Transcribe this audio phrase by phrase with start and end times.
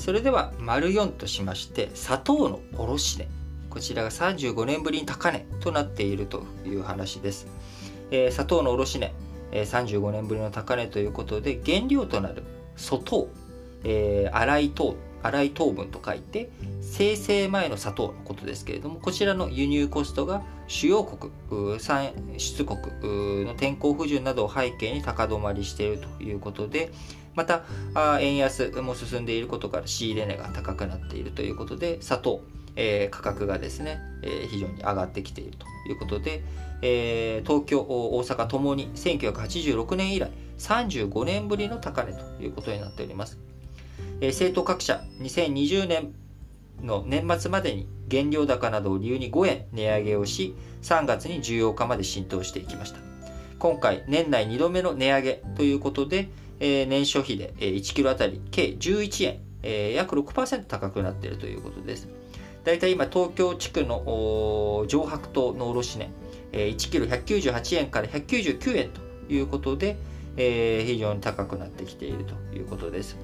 [0.00, 3.28] それでは丸4としまして砂糖の卸値。
[3.68, 7.46] こちらが35年ぶりに高値となっているという話です、
[8.10, 9.12] えー、砂糖の卸値、
[9.52, 12.42] えー、35年ぶりの高値ということで原料となる
[12.78, 13.28] 粗糖、
[13.84, 14.96] えー、粗い糖。
[15.22, 16.50] 粗い糖分と書いて
[16.80, 21.32] 生成前の砂糖のことですけれどもこちらの輸入コストが主要国
[21.80, 22.78] 産出国
[23.44, 26.92] の天候不順などを背景に高止まりしているということで
[27.34, 27.64] また
[28.20, 32.42] 円安も進んでいることから仕入れ値が高くなっているということで砂糖、
[32.76, 36.42] えー、価格がですね、えー、非常に上がってきているということで、
[36.82, 43.38] えー、東京大阪ともに1986年以来35年ぶりの高値ということになっております、
[44.20, 46.12] え、政党各社2020年
[46.82, 52.98] の年末までに原料高などを理由に5円値上げをし3月に需要化まで浸透していきました
[53.58, 62.08] 今回年内2度目の値上げということで、え、年消費で1キロあたり計11円、え、約6%高くなっているということです。
[62.64, 66.10] だいたい今東京地区の上白糖の卸値、
[66.52, 69.98] え、1キロ198円から199円ということで、
[70.38, 73.18] え、非常に高くなってきているということです。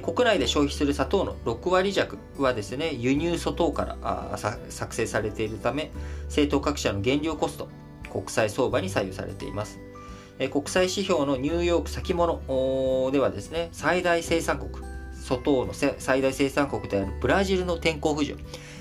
[0.00, 5.90] 国内で消費する砂糖の6割弱はですね、輸入粗糖から作成されているため、
[6.24, 7.68] 政党各社の原料コスト、
[8.10, 9.80] 国際相場に左右されています。
[10.50, 12.40] 国際指標のニューヨーク先物
[13.12, 14.70] ではですね、最大生産国、
[15.22, 18.38] 外の最大生産国であるブラジルの天候不順、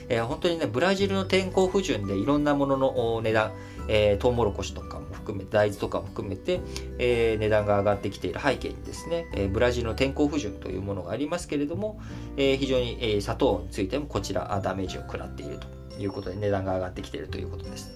[0.09, 3.51] えー、本当にね、ブラジルの天候不順でいろんなものの値段、
[3.87, 6.59] えー、トウモロコシとか含め、大豆とかも含めて、
[6.99, 11.99] えー、値段が上がってきている背景にですね、え、ブラジルの天候不順というものがありますけれども、
[12.37, 17.91] え、非常に、え、砂糖についてもこちらダメージを食らっているということで、値段が上がってきているということです。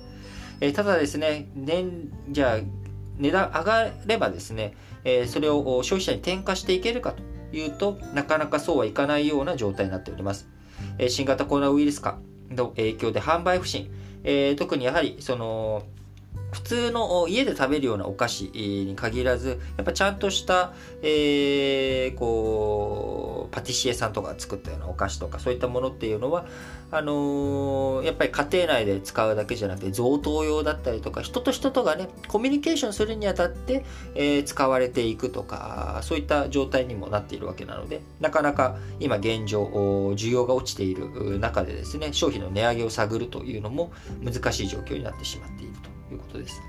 [0.61, 2.59] え、ただですね、年、じゃあ、
[3.17, 7.23] 値段上がればですね、え、それを消費者に転嫁していけるかと
[7.55, 10.49] いうとなかなかそうはいかないような状態になっております、
[10.97, 12.17] え、新型コロナウイルス化
[12.49, 13.89] の影響で販売不振、
[14.23, 15.83] え、特にやはりその
[16.55, 20.71] 普通の家で食べるようなお菓子に限らず、やっぱちゃんとした、
[21.01, 26.45] えー、こう、パティシエさんとかが作ったようなお菓子とか、そういったものっていうのは、
[26.91, 33.83] あのー、やっぱり家庭内で使うだけじゃなくて、贈答用だったりとか、人と人とがね、コミュニケーションするにあたって、
[34.15, 39.65] えー、使われていくとか、そういった状態にもなっているわけなので、なかなか今現状、
[40.15, 43.91] 需要が落ちている中でですね、商品の値上げを探るというのも
[44.23, 45.94] 難しい状況になってしまっていると。
[46.11, 46.61] いうことです。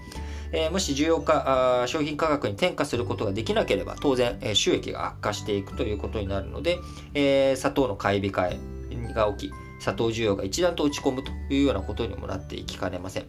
[0.52, 6.78] えー、もし需要化商品価格に転嫁することができなければ当然、えー、収益が悪化していくということになるので、
[7.14, 13.26] えー、砂糖の買い控えが起き砂糖需要が一段と落ち込むというようなことにもなっていきかねません。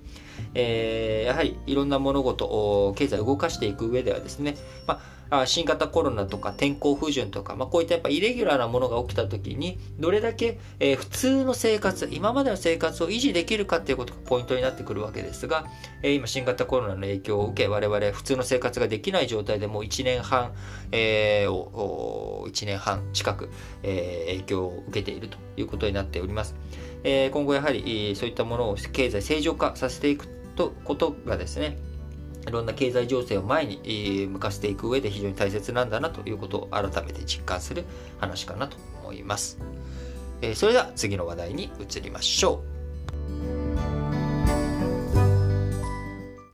[0.54, 4.56] えー、やはりいろんな物事を、経済を動かしていく上ではですね、
[4.88, 15.66] まあ新型コロナとか天候不順とか、まあ、こういったやっぱイレギュラーなものが起きた時に、どれだけ、え、普通の生活、今までの生活を維持できるかっていうことがポイントになってくるわけですが、
[16.04, 20.54] え、今新型コロナの影響を受け、我々普通の生活ができない状態でもう1年半、
[20.92, 23.50] えー、を、1年半近く、
[23.84, 26.56] え、影響を受けているということになっております。
[27.04, 31.78] え、今後やはりそういったものを経済正常化させていくとことがですね、
[32.48, 37.84] いろんな経済情勢を前に向かせていく上で非常に大切なんだなということを改めて実感する
[38.20, 39.58] 話かなと思います。
[40.56, 42.77] それでは次の話題に移りましょう。